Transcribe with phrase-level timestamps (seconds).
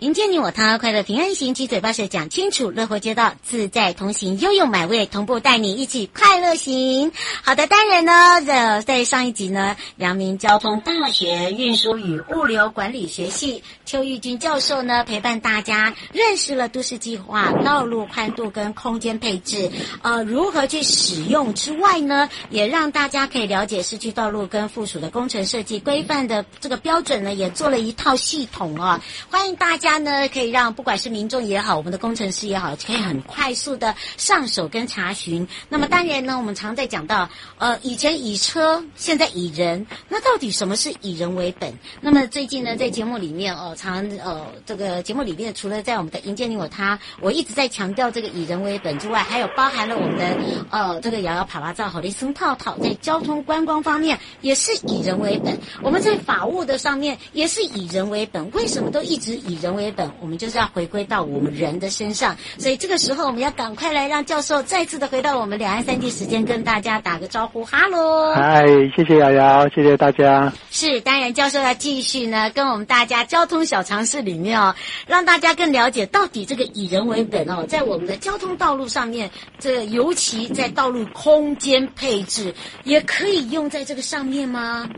[0.00, 7.10] 迎接你我他，快乐平安行，七嘴八舌讲清楚，乐活街道自在同行，悠悠买位同步带你一起快乐行。
[7.42, 19.68] 好的，当然呢，在在上一集呢，阳明交通大学运输与物流管理学系邱玉军教授呢，陪伴大家认识了都市计划、道路宽度跟空间配置，
[20.02, 29.87] 呃，如何去使用之外呢，也让大家可以了解市区道路跟附属的工程设计规范的这个标准呢，也做了一套系统啊，欢迎大家。
[29.88, 35.48] 家呢，可以让不管是民众也好，我们的工程师也好，可以很快速的上手跟查询。
[35.70, 41.72] 那么当然呢，我们常在讲到，呃，以前以车，现在以人，那到底什么是以人为本？
[42.02, 50.36] 那么最近呢，在节目里面哦，常呃，这个节目里面除了在我们的迎接你我他，我一直在强调这个以人为本之外，还有包含了我们的
[50.70, 55.58] 呃，这个摇摇啪啪照好的森套套，在交通观光方面也是以人为本。
[55.82, 58.50] 我们在法务的上面也是以人为本。
[58.52, 60.10] 为什么都一直以人为本为本？
[60.20, 68.34] 我们就是要回归到我们人的身上，所以这个时候我们要赶快来让教授再次的回到我们两岸三地时间，跟大家打个招呼，哈喽！
[68.34, 68.64] 嗨，
[68.96, 70.52] 谢谢瑶瑶，谢谢大家。
[70.70, 74.74] 是，当然教授要继续呢，跟我们大家交通小常识里面哦，
[75.06, 82.52] 让大家更了解到底这个以人为本哦，在我们的交通道路上面，这个、尤其在道路空间配置，
[82.84, 84.88] 也可以用在这个上面吗？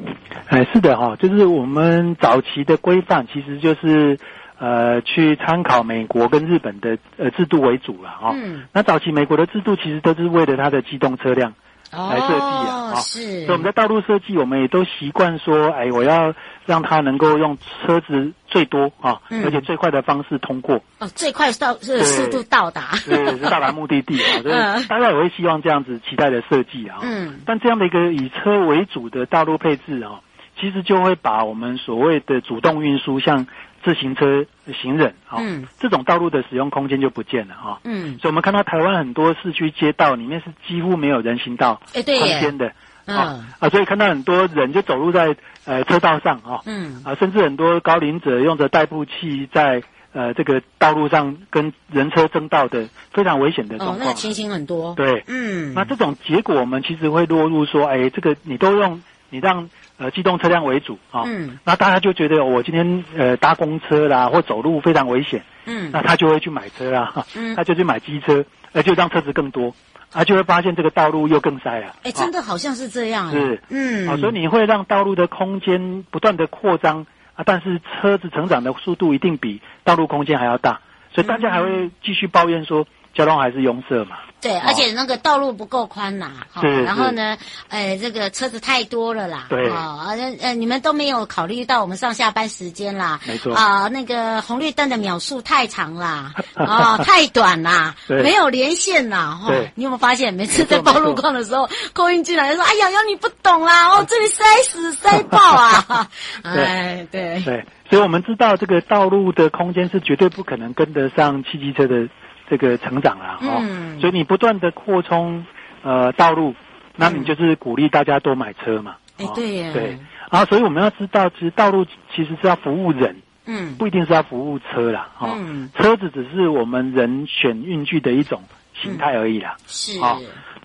[0.49, 4.19] 哎，是的哈、哦，就是我们早期的规范，其实就是。
[4.61, 8.33] 呃，去参考美国跟日本的呃制度为主了哈。
[8.35, 8.65] 嗯。
[8.75, 11.55] 那早期美国的制度其实都是为了它的机动车辆
[11.91, 12.93] 来设计啊。
[12.93, 12.95] 哦。
[12.97, 13.47] 是。
[13.47, 16.35] 所以我们在道路设计，我们也都习惯说，哎，我要
[16.67, 20.77] 让它能够用车子最多啊，嗯、而且最快的方式通过。
[20.99, 22.91] 哦，最快到是速度到达。
[23.07, 24.43] 对，是到达目的地啊。
[24.43, 24.55] 所以
[24.89, 26.99] 大家也会希望这样子期待的设计啊。
[27.01, 27.41] 嗯。
[27.47, 30.21] 但这样的一个以车为主的道路配置啊，
[30.61, 33.47] 其实就会把我们所谓的主动运输像。
[33.83, 34.45] 自行车、
[34.81, 42.73] 行人，啊、哦，嗯、这种道路的使用空间就不见了，啊、哦，嗯，所以我们看到台湾很多市区街道里面是几乎没有人行道空间的，
[43.07, 43.17] 嗯，
[43.59, 49.83] 啊，所以看到很多人就走路在呃车道上，啊、哦，嗯，啊，甚至很多高龄者用着代步器在
[50.13, 59.69] 呃这个道路上跟人车争道的非常危险的状况，哦，那情形很多，对，嗯，那这种结果我们其实会落入说，哎，这个你都用你让。
[60.01, 69.75] 呃，机动车辆为主啊，哦、嗯，那大家就觉得我今天呃搭公车啦或走路非常危险，嗯，那他就会去买车啦，嗯，他就去买机车，呃就让车子更多，
[70.11, 71.89] 啊，就会发现这个道路又更塞了。
[71.99, 80.81] 哎、欸，真的好像是这样、啊，是，嗯，啊，所以你会让道路的空间不断的扩张啊，但是车子成长的速度一定比道路空间还要大，
[81.13, 84.17] 所以大家还会继续抱怨说交通还是拥塞嘛。
[84.43, 87.37] 对，而且那个道路不够宽呐，好，然后呢，
[87.69, 90.07] 呃，这个车子太多了啦，对，啊，
[90.41, 106.09] 呃，你们都没有考虑到我们上下班时间啦，没错，啊，那个红绿灯的秒数太长啦，啊， 太短啦，没有连线啦，哈，你有没有发现，每次在报路况的时候，空运进来就说，哎呀，哟，你不懂啦，哦， 这里塞死塞爆啊，
[106.45, 107.43] 哎，对。
[107.45, 112.09] 对，所以我们知道这个道路的空间是绝对不可能跟得上汽机车的。
[112.51, 115.47] 这个成长啊，哦，嗯、所以你不断的扩充
[115.83, 116.53] 呃道路，
[116.97, 118.97] 那你就是鼓励大家多买车嘛。
[119.19, 119.97] 哎、嗯，对呀，对。
[120.29, 123.17] 啊，所以我们要知道，其实道路其实是要服务人，
[123.47, 125.09] 嗯，不一定是要服务车啦。
[125.23, 125.71] 嗯。
[125.77, 128.43] 车子只是我们人选运具的一种
[128.75, 129.57] 形态而已啦。
[129.59, 130.01] 嗯、是。
[130.01, 130.21] 啊、哦，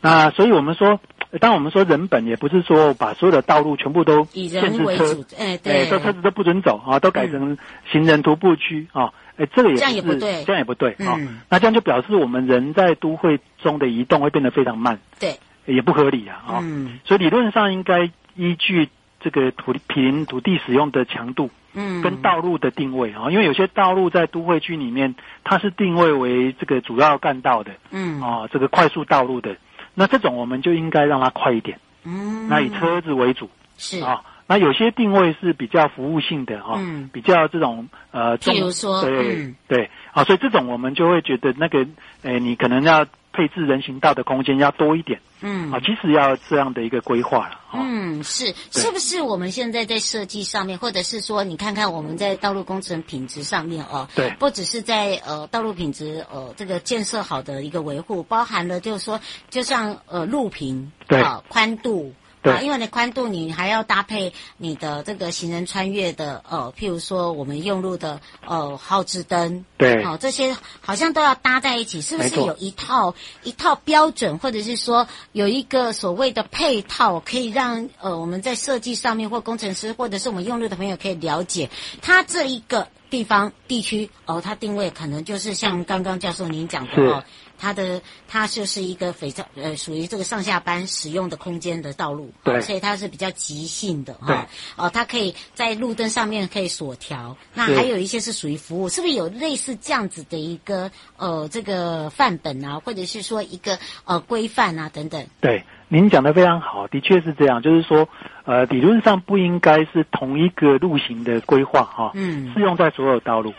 [0.05, 0.99] 那所以我们说，
[1.39, 7.57] 当我们说人本，也不是说把所有的道路全部都限制车，哎，对，说车子都不准走啊，都改成
[7.91, 11.17] 行人徒步区啊，哎，这个也这样也不对，这样也不对啊。
[11.49, 16.59] 那这样就表示我们人在都会中的移动会变得非常慢，对，也不合理啊。
[16.61, 21.49] 嗯，所以理论上应该依据这个土地毗邻土地使用的强度。
[21.77, 25.13] 嗯，跟道路的定位啊，因为有些道路在都会区里面，
[25.43, 29.57] 它是定位为这个主要干道的，嗯，啊，这个快速道路的，
[29.95, 33.49] 那这种我们就应该让它快一点，嗯，那以车子为主。
[33.77, 33.99] 是。
[34.01, 41.85] 啊，那有些定位是比较服务性的哈，嗯，比较这种呃，比如说，对、嗯、对，啊，所以这种我们就会觉得那个，
[42.23, 43.05] 诶，你可能要。
[43.37, 59.19] 配置人行道的空间要多一点，嗯，啊，其实要这样的一个规划了，嗯，是，是不是我们现在在设计上面，或者是说，你看看我们在道路工程品质上面哦，对，不只是在呃道路品质呃这个建设好的一个维护，包含了就是说，
[59.49, 62.13] 就像呃路平，对，宽度。
[62.51, 81.69] 啊，因为你宽度，你还要搭配你的这个行人穿越的，呃，譬如说我们用路的，呃，号志灯，对，好、哦，这些好像都要搭在一起，是不是有一套一套标准，或者是说有一个所谓的配套，可以让呃我们在设计上面或工程师或者是我们用路的朋友可以了解，
[82.01, 87.23] 它这一个地方地区哦，它定位可能就是像刚刚教授您讲的哦。
[87.65, 94.47] 它的它就是一个非常呃属于这个上下班使用的空间的道路，对，所以它是比较急性的哈。
[94.75, 105.25] 哦，它可以在路灯上面可以锁条，那还有一些是属于服务，是不是有类似这样子的一个呃这个范本啊，或者是说一个呃规范啊等等？
[105.41, 108.07] 对，您讲的非常好，的确是这样，就是说
[108.43, 113.55] 呃理论上不应该是同一个路型的规划哈，嗯，适用在所有道路。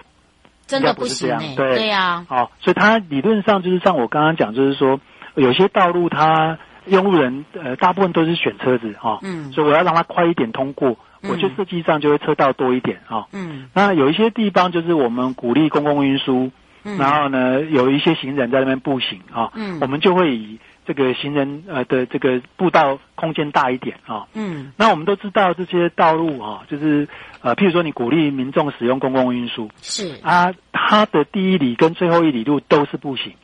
[0.67, 1.77] 真的不是这样，对。
[1.77, 5.01] 对呀，好，所以它理论上就是像我刚刚讲，就是说
[5.35, 10.91] 有些道路它用路人呃大部分都是选车子哈，嗯，所以我要让它快一点通过，
[11.23, 16.51] 嗯、我觉得设计上就会车道多一点啊，嗯，那有一些地方就是我们鼓励公共运输，
[16.85, 27.09] 嗯，然后呢有一些行人在那边步行啊，嗯，我们就会以这个行人呃的这个步道空间大一点啊，嗯，那我们都知道这些道路啊，就是。
[27.43, 30.19] 呃，譬如说你鼓励民众使用公共运输，是。
[30.25, 33.35] 啊，他的第一里跟最后一里路都是步行，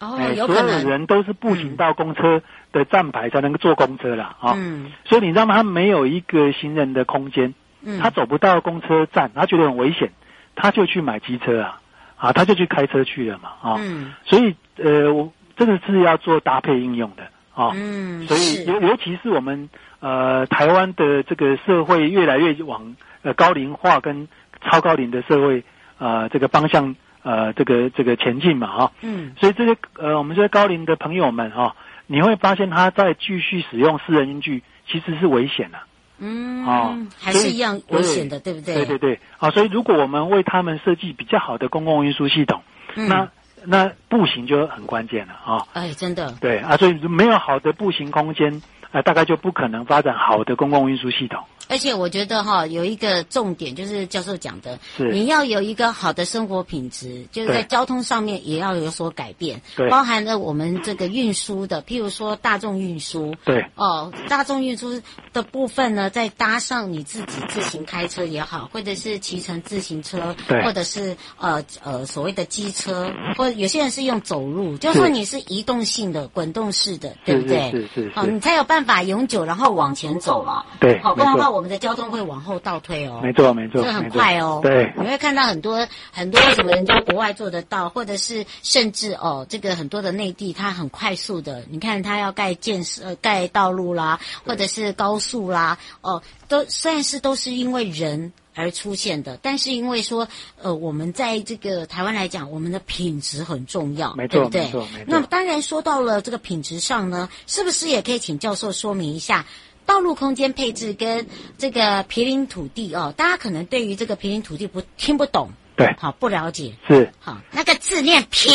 [0.00, 0.46] 哦，有
[0.88, 2.40] 人都是步行到公车
[2.72, 5.56] 的站牌才能够坐公车了啊，嗯，所以你知道吗？
[5.56, 7.52] 他没有一个行人的空间，
[7.82, 10.10] 嗯，他走不到公车站，他觉得很危险，
[10.54, 11.80] 他就去买机车啊，
[12.16, 17.24] 啊，他就去开车去了嘛，啊，嗯，所以呃，我这个是要做搭配应用的
[17.54, 19.68] 啊，嗯，所以尤尤其是我们
[20.00, 22.96] 呃台湾的这个社会越来越往。
[23.26, 24.28] 呃，高龄化跟
[24.60, 25.64] 超高龄的社会，
[25.96, 31.74] 呃，这个方向，呃，这个这个前进嘛，哈，嗯，所以这些呃，我们这些高龄的朋友们，哈，
[32.06, 35.78] 你会发现他在继续使用私人工具，其实是危险的，
[36.18, 38.74] 嗯，啊，还是一样危险的，对不对？
[38.74, 42.60] 对对对，啊，所以如果我们为他们设计比较好的公共运输系统，
[42.94, 43.30] 嗯、那
[43.66, 48.62] 那步行就很关键了，啊，哎，真的，对啊，所以没有好的步行空间，
[48.92, 51.42] 呃，大概就不可能发展好的公共运输系统。
[51.68, 55.10] 而且我觉得哈，有一个重点就是教授讲的，是。
[55.10, 65.00] 你要有一个好的生活品质，就是在交通上面也要有所改变，对，包含了我们这个运输的，譬如说大众运输，对，哦，大众运输
[65.32, 77.70] 的部分呢，再搭上你自己自行开车也好，或者是骑乘自行车，对，或者是呃呃所谓的机车，或者有些人是用走路，就是说你是移动性的、滚动式的，对不对？
[77.70, 81.53] 是是是，好，你才有办法永久然后往前走嘛，对，好，不然的话。
[81.54, 84.60] 我们的交通会往后倒退哦，没错没错，这很快哦。
[84.62, 100.28] 对，你会看到很多很多什么人家国外做得到，或者是甚至哦，这个很多的内地它很快速的，你看它要盖建设盖道路啦，或者是高速啦，哦，都虽然是都是因为人而出现的，但是因为说
[100.60, 104.60] 呃，我们在这个台湾来讲，我们的品质很重要，没错对不对？
[104.62, 105.04] 没错没错。
[105.06, 109.46] 那当然说到了这个品质上呢，是不是也可以请教授说明一下？
[109.86, 111.26] 道路空间配置跟
[111.58, 117.10] 这个毗邻土地哦，大家可能对于这个毗邻土地不听不懂，对，好不了解，是。
[117.20, 118.48] 好那个字念毗，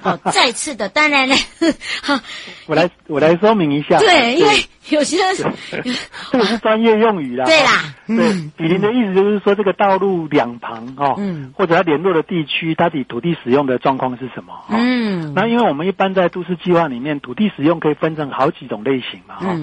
[0.00, 1.34] 好 再次的，当然呢，
[2.02, 2.18] 好，
[2.66, 4.54] 我来我来说明一下，对，因为
[4.90, 5.36] 有些人
[6.32, 8.16] 这个是专业用语啦，对啦，对，
[8.56, 14.52] 毗邻的意思就是说这个道路两旁哦，嗯，或者它联络的地区，它的土地使用的状况是什么？
[14.70, 19.56] 嗯，那因为我们一般在都市计划里面，土地使用可以分成好几种类型嘛，哈。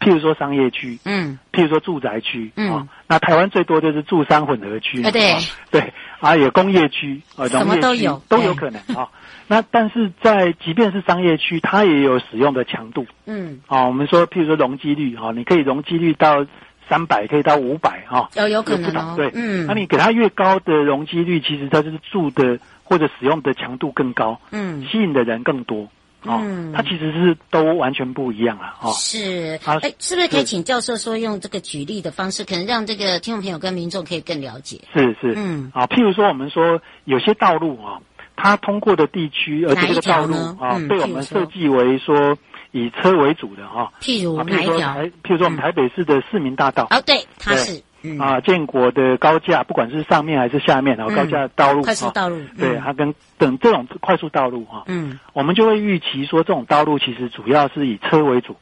[0.00, 5.38] 譬如说商业区，嗯，譬如说住宅区，嗯、哦，那台湾最多就是住商混合区，啊对、哦、
[5.70, 8.22] 对，啊有工业区，呃，什么都有。
[8.28, 9.08] 都有可能啊、哦。
[9.48, 16.44] 那但是在即便是商业区，它也有使用的强度，嗯，啊、哦，我们说譬如说容积率，哈、哦，你可以容积率到
[16.88, 25.88] 三百，可以到五百，哈，有有可能哦，对，嗯，那你给它越高的容积率，其实它就是住的或者使用的强度更高，嗯，吸引的人更多。
[26.22, 34.80] 哦，嗯，它其实是都完全不一样了，哦，是，哎、啊，是不是可以请教授说用这个举例的方式，可能让这个听众朋友跟民众可以更了解？
[34.92, 38.00] 是是，嗯，啊，譬如说我们说有些道路啊，
[38.34, 42.36] 它通过的地区，而且这个道路啊，嗯、被我们设计为说
[42.72, 44.76] 以车为主的哈，譬如哪一条？
[45.22, 47.80] 譬如说我们台北市的市民大道，哦，对，它是。
[48.06, 58.56] 嗯、啊，建国的高架，不管是上面还是下面，然后高架道路，嗯、快速道路，啊、对，它跟等这种快速道路哈，嗯，我们就会预期说，这种道路其实主要是以车为主，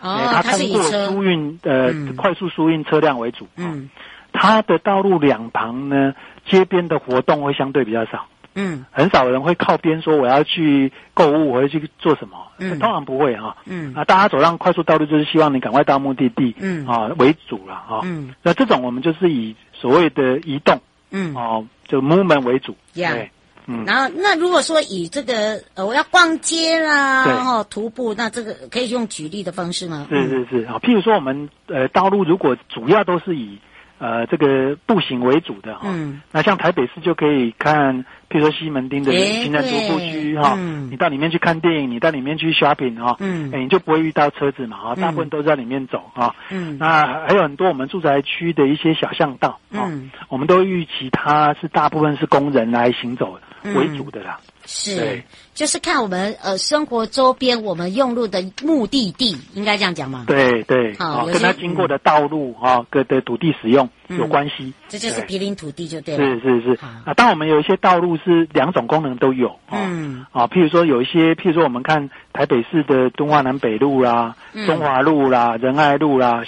[0.00, 3.88] 哦，它通过输运呃、嗯、快速输运车辆为主，嗯，
[4.32, 8.26] 它的道路两旁呢，街边的活动会相对比较少。
[8.54, 12.36] 嗯，很少人会靠边说我要去购物，我要去做什么？
[12.58, 13.56] 嗯，通常不会啊。
[13.64, 16.54] 嗯，啊，大家走上快速道路就是希望你赶快到目的地。
[16.60, 18.00] 嗯，啊为主了啊。
[18.02, 20.80] 嗯，那这种我们就是以所谓的移动，
[21.10, 22.76] 嗯，哦、啊，就 movement 为主。
[22.94, 23.30] 对，
[23.66, 23.84] 嗯。
[23.84, 30.06] 然后那如果说以这个呃我要逛街啦，然后徒步，那这个可以用举例的方式吗？
[30.10, 33.58] 是是是啊，譬如说我们呃道路如果主要都是以
[34.02, 38.04] 呃这个步行为主的哈，嗯，那像台北市就可以看。
[38.32, 40.56] 譬如说西门町的行人徒步区哈，
[40.90, 53.38] 你到里面去看电影，你到里面去 shopping 哈，嗯，你就不会遇到车子嘛哈，大部分都在里面走哈，嗯，那还有很多我们住宅区的一些小巷道，嗯，我们都预期它是大部分是工人来行走
[53.74, 54.40] 为主的啦。
[54.64, 55.22] 是，
[55.54, 60.24] 就是看我们呃生活周边我们用路的目的地，应该这样讲吗？
[60.26, 64.72] 对对，好，跟他经过的道路哈，跟的土地使用有关系。
[64.88, 66.24] 这就是毗邻土地就对了。
[66.24, 76.44] 是是是，啊，当我们有一些道路是两种功能都有，嗯，啊，譬如说有一些，譬如说我们看台北市的敦化南北路啦、中华路啦、仁爱路啦，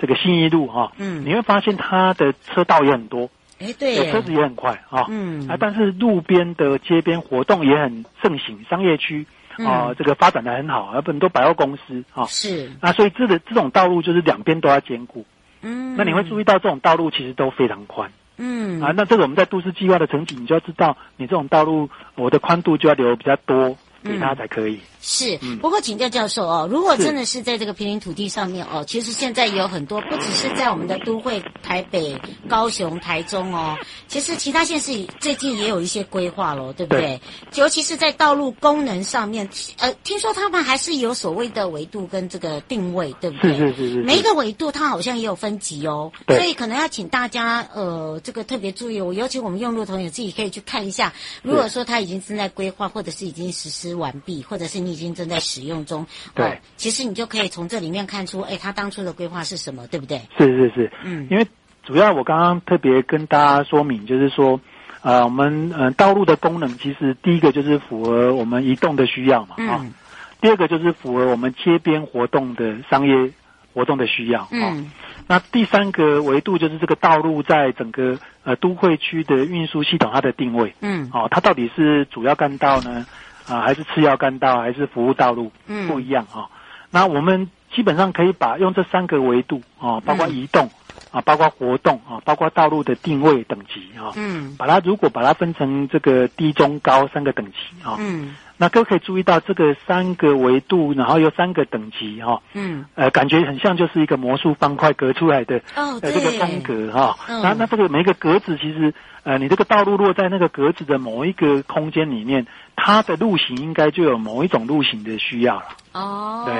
[0.00, 3.30] 这个信义路哈，嗯，你会发现它的车道也很多。
[3.64, 5.48] 哎，对，车子也很快啊，嗯。
[5.48, 9.26] 啊，但是路边的街边活动也很盛行，商业区
[9.58, 12.70] 啊，嗯、这个发展的很好，而很多百货公司啊，是。
[12.80, 15.24] 啊，所以这个这种道路就是两边都要兼顾，
[15.62, 23.76] 嗯，那你会注意到这种道路其实都非常宽，嗯，啊，那这个我们在都市计划的层级，你就要知道，你这种道路我的宽度就要留比较多。
[24.06, 32.18] 给他才可以、嗯、是，不过请教教授哦，如果真的是在这个平民土地上面哦，其实现在也有很多，不只是在我们的都会台北、
[32.48, 33.76] 高雄、台中哦，
[34.08, 37.20] 其实其他县市最近也有一些规划咯，对不对？
[37.52, 43.54] 对，尤其是在道路功能上面，呃，听说他们还是有所谓的维度跟这个定位，对不对？
[43.58, 44.02] 是是是是。
[44.02, 53.94] 每一个维度它好像也有分级哦，所以可能要请大家呃，这个特别注意，我尤其我们用路的同学自己可以去看一下，如果说他已经正在规划或者是已经实施。
[53.94, 60.22] 完毕，或者是你已经正在使用中，对，哦、其实你就可以从这里面看出，哎，他当初的规划是什么，对不对？
[60.38, 61.44] 是是是，嗯，因为
[61.82, 64.60] 主要我刚刚特别跟大家说明，就是说，
[65.02, 69.92] 呃，我们呃道路的功能，其实第一个就是符合我们移动的需要嘛，啊、嗯，
[70.40, 73.32] 第二个就是符合我们街边活动的商业
[73.74, 74.84] 活动的需要，嗯，哦、
[75.26, 83.04] 那第三个维度就是这个道路在整个呃都会区的运输系统它的定位，嗯，哦，它到底是主要干道呢？
[83.48, 86.48] 啊，还是次要干道，还是服务道路，嗯，不一样啊、哦。
[86.90, 112.46] 那我们基本上可以把用这三个维度啊、哦，包括移动、嗯、啊，包括活动啊，包括道路的定位等级啊，嗯，把它如果把它分成这个低、中、高三个等级啊，嗯，那各位可以注意到这个三个维度，然后有三个等级哈，嗯，呃，感觉很像就是一个魔术方块隔出来的哦，呃，这个方格哈，那那这个每一个格子其实呃，你这个道路落在那个格子的某一个空间里面。
[112.76, 115.64] 它的路型应该就有某一种路型的需要了。
[115.92, 116.54] 哦，对，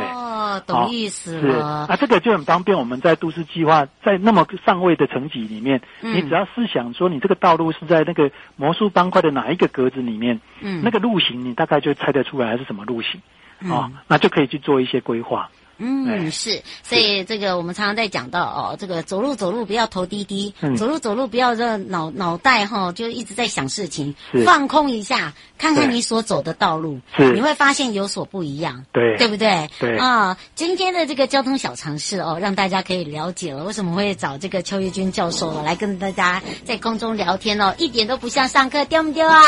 [0.66, 1.86] 懂意思了。
[1.86, 2.78] 是，那这个就很方便。
[2.78, 13.20] 我们在都市计划在那么上位的层级里面，嗯、你只要是想说，你这个道路是在那个魔术方块的哪一个格子里面，嗯，那个路型你大概就猜得出来它是什么路型，
[13.60, 15.50] 嗯、哦，那就可以去做一些规划。
[15.78, 24.14] 嗯，是，所以这个我们常常在讲到哦，这个走路走路不要头低低，嗯、走路走路不要这脑脑袋哈、哦，就一直在想事情，
[24.44, 27.00] 放空一下，看看你所走的道路，
[27.34, 29.68] 你会发现有所不一样，对，对不对？
[29.80, 29.98] 对。
[29.98, 39.40] 啊，今天的这个交通小常识哦，让大家可以了解了为什么会找这个邱月军教授来跟大家在空中聊天哦，一点都不像上课，丢不丢啊？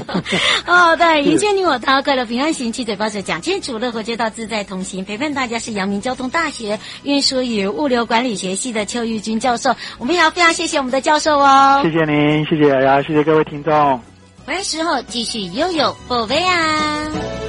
[0.66, 5.57] 哦，对，迎接你我他，快乐平安行，七嘴八舌讲清楚，乐活街道自在同行，陪伴大家。
[5.58, 9.74] 的是阳明交通大学运输与物流管理学系的邱玉军教授。
[9.98, 11.80] 我们也要非常谢谢我们的教授哦。
[11.82, 14.00] 谢谢您，谢谢瑶瑶，谢谢各位听众。
[14.46, 17.47] 回来时候继续悠悠宝贝啊。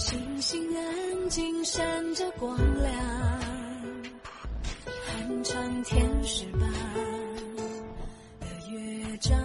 [0.00, 2.94] 星星安静闪着光亮
[5.04, 6.60] 寒窗天使般
[8.38, 9.36] 的乐章。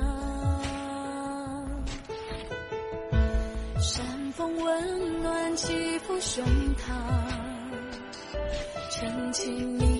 [3.79, 6.45] 山风温暖起伏胸
[6.75, 6.93] 膛
[8.91, 9.92] 撑起你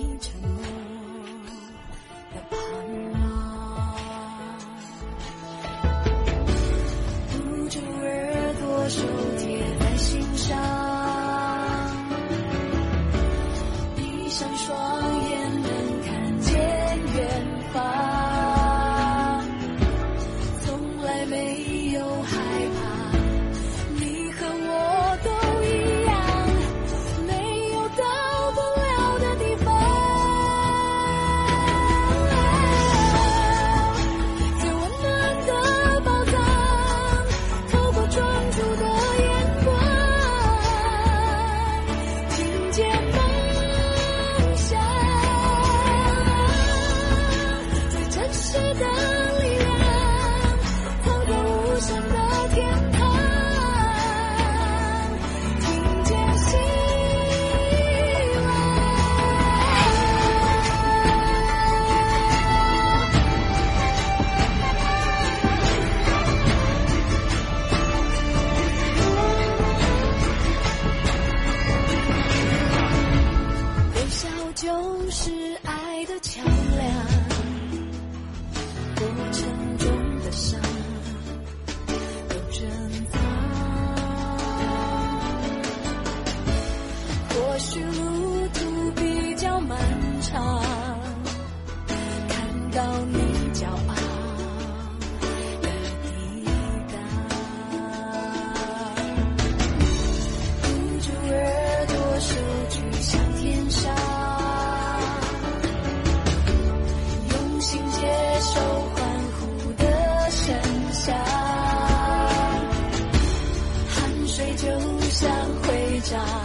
[114.34, 114.66] 水就
[115.10, 115.30] 像
[115.62, 116.43] 回家。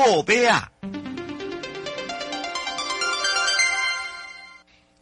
[0.00, 0.70] 宝贝啊！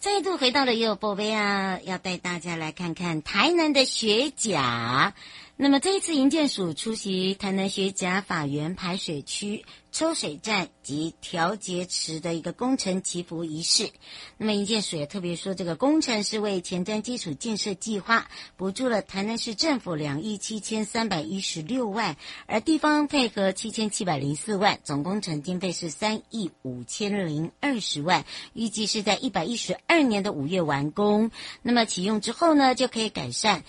[0.01, 5.15] 再度回到了哟宝贝啊，要带大家来看看台南的雪甲。
[5.61, 13.91] 那么这一次营建署出席台南学甲法源排水区抽水站及调节池的一个工程祈福仪式。
[14.37, 22.17] 那么营建署也特别说，这个工程是为前瞻基础建设计划补助了台南市政府两亿七千三百一十六万，
[22.47, 31.33] 而地方配合七千七百零四万，总工程经费是三亿五千零二十万，预计是在一百一十二年的五月完工。
[31.63, 33.65] 那么启用之后呢，就可以改善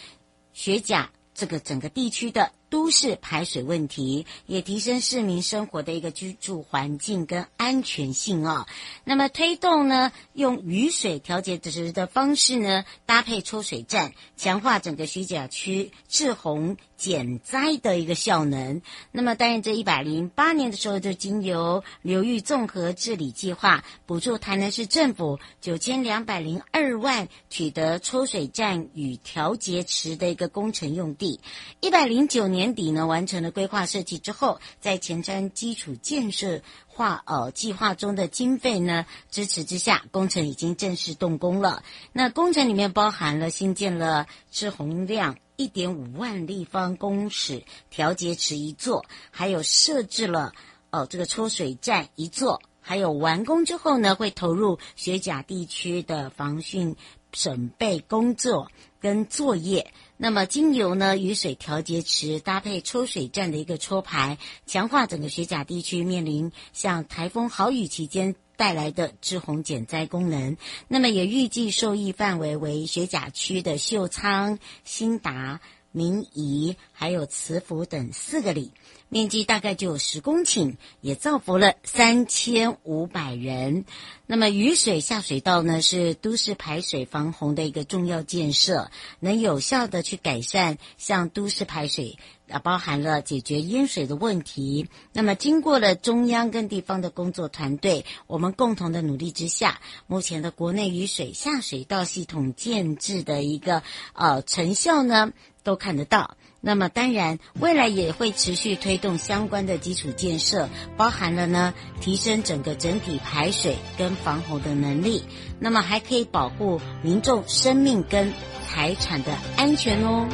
[0.53, 1.09] 学甲。
[1.39, 2.51] 这个整个地区的。
[2.69, 8.67] 都市排水问题，也提升市民生活的一个居住环境跟安全性哦。
[9.03, 18.83] 那么推动呢，用雨水调节池的方式呢，搭配抽水站，强化整个徐甲区治洪减灾的一个效能。
[19.11, 31.39] 那么，担任这一百零八年的时候，就经由流域综合治理计划补助台南市政府九千两百零二万，取得抽水站与调节池的一个工程用地。
[31.79, 32.58] 一百零九年。
[32.59, 41.83] 年底呢，完成了规划设计之后，在前瞻基础建设化呃计划中的经费呢支持之下，工程已经正式动工了。
[42.11, 50.51] 那工程里面包含了新建了滞洪量一点五万立方公尺调节池一座，还有设置了
[50.89, 56.97] 呃这个抽水站一座，还有完工之后呢，会投入雪甲地区的防汛
[57.31, 59.91] 准备工作跟作业。
[60.17, 70.57] 那么，经由呢雨水调节池搭配抽水站的一个抽排，强化整个雪甲地区面临像台风豪雨期间带来的滞洪减灾功能。
[70.87, 78.71] 那么，也预计受益范围为雪甲区的秀仓、新达、明宜，还有慈福等四个里。
[79.09, 83.85] 面积大概就有十公顷，也造福了三千五百人。
[84.27, 94.87] 那么雨水下水道呢，是都市排水防洪的一个重要建设，能有效的去改善像都市排水啊，包含了解决淹水的问题。
[95.13, 103.81] 那么经过了中央跟地方的工作团队，我们共同的努力之下，目前的国内雨水下水道系统建制的一个
[104.13, 106.35] 呃成效呢，都看得到。
[106.61, 110.67] 那么当然，未来也会持续推动相关的基础建设，
[110.97, 115.23] 包含了呢提升整个整体排水跟防洪的能力，
[115.59, 118.33] 那么还可以保护民众生命跟
[118.67, 120.27] 财产的安全哦。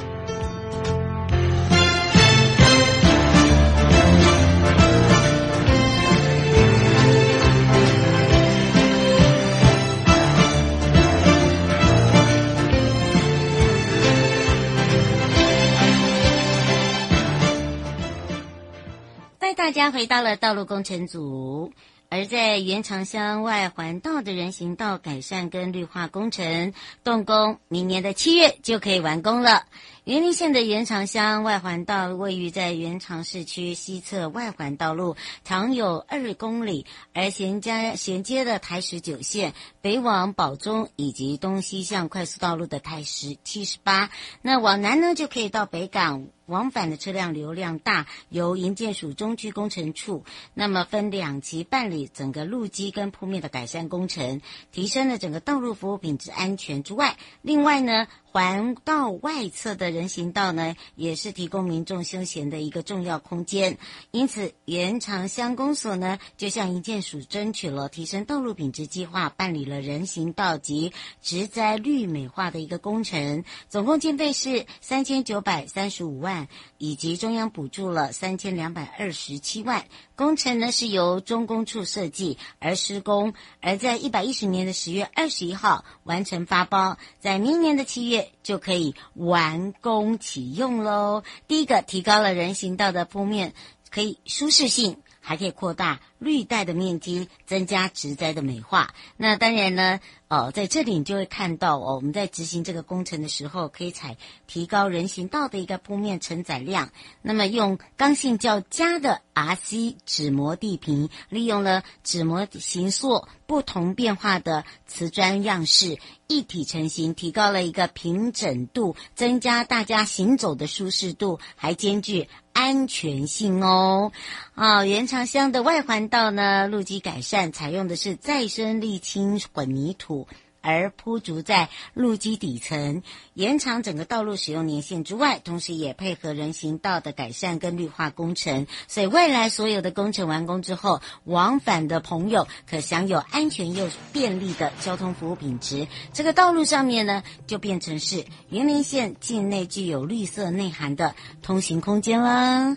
[19.54, 21.72] 大家回到了道路工程组，
[22.10, 29.66] 而在原长乡外环道的人行道改善跟绿化工程动工，明年的七月就可以完工了。
[30.04, 44.10] 云林县的原长乡外环道位于在原长市区西侧外环道路，长有二公里，而衔接衔接的台十九线北往保中以及东西向快速道路的台十七十八，
[44.42, 46.28] 那往南呢就可以到北港。
[46.46, 58.08] 往返的车辆流量大，由营建署中区工程处，那么分两级办理整个路基跟铺面的改善工程，提升了整个道路服务品质安全之外，另外呢。
[58.36, 63.78] 环道外侧的人行道呢，也是提供民众休闲的一个重要空间。
[64.12, 79.86] 因此，延长乡公所呢，就向营建署争取了提升道路品质计划，办理了人行道及植栽绿美化的一个工程，总共经费是三千九百三十五万，以及中央补助了三千两百二十七万。
[80.16, 91.24] 工程呢是由中工处设计而施工，而在一百一十年的十月二十一号完成发包，在明年的七月就可以完工启用喽。
[91.48, 93.54] 第一个提高了人行道的铺面，
[93.90, 98.94] 可以舒适性，还可以扩大绿带的面积，增加植栽的美化。
[99.16, 100.02] 那当然呢。
[100.28, 106.90] 哦，在这里你就会看到哦，我们在执行这个工程的时候，可以采提高人行道的一个铺面承载量。
[107.22, 124.12] 那么用刚性较佳的 RC 纸模地坪，利用了纸模形塑不同变化的瓷砖样式，一体成型，提高了一个平整度，增加大家行走的舒适度，还兼具安全性哦。
[124.56, 130.28] 啊、原长乡的外环道呢，路基改善，采用的是再生沥青混凝土。
[130.66, 133.04] 而铺筑在路基底层，
[133.36, 138.66] 延长整个道路使用年限之外，同时也配合人行道的改善跟绿化工程。
[138.88, 145.88] 所以未来所有的工程完工之后，往返的朋友可享有安全又便利的交通服务品质。
[146.14, 152.76] 这个道路上面呢，就变成是云林县境内具有绿色内涵的通行空间啦。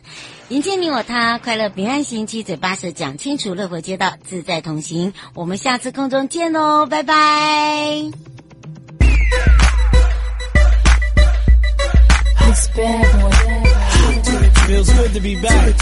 [0.50, 5.14] 迎接你我他，快乐平安行，七嘴八舌讲清楚，乐活街道自在同行。
[5.34, 7.77] 我们下次空中见喽，拜拜。
[7.78, 8.10] Bye.
[12.48, 13.74] It's bad, whatever.
[14.66, 15.74] Feels good to be back.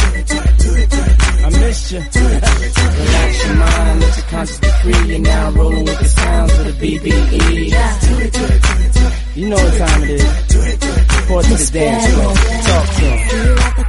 [1.45, 2.01] I missed you.
[2.01, 5.01] Relax your mind, let your conscience be free.
[5.11, 7.73] You're now rolling with the sounds of the BBE.
[9.37, 10.25] You know what time it is.
[11.21, 12.35] Report to the dance floor.
[12.69, 13.86] Talk to him.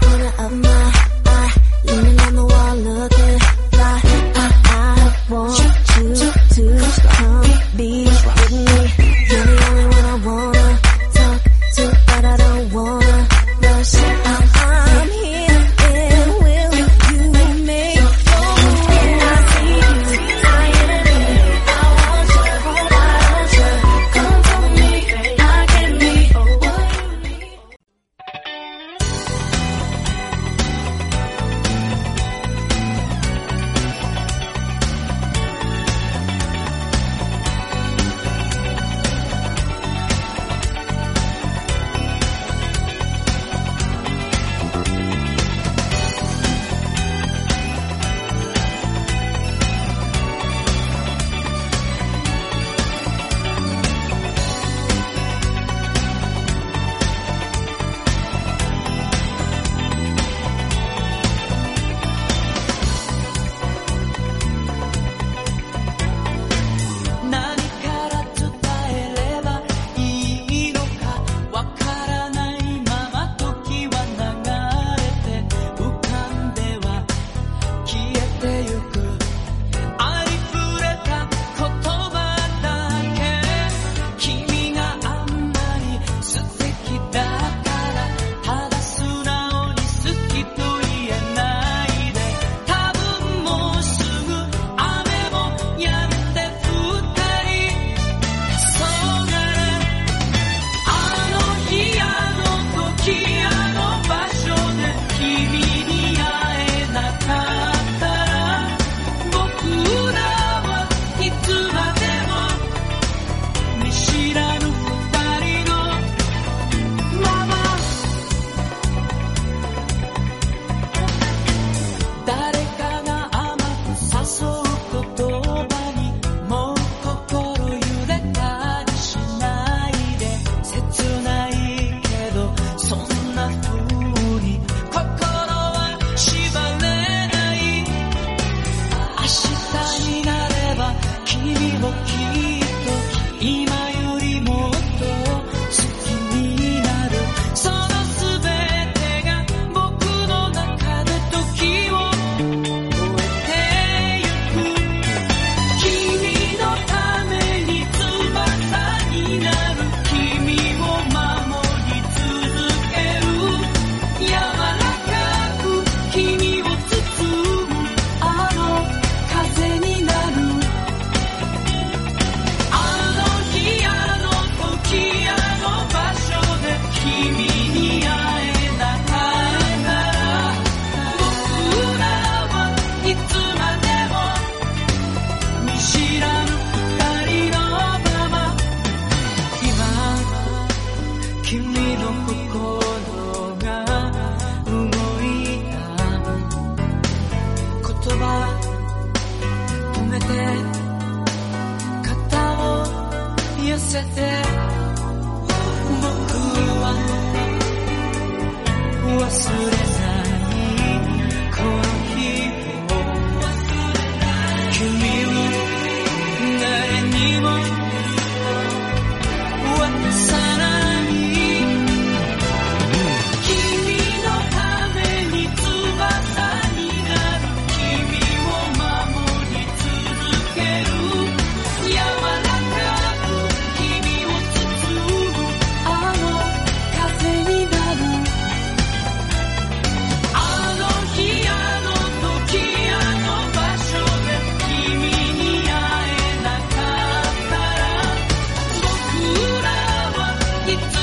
[250.68, 250.97] keep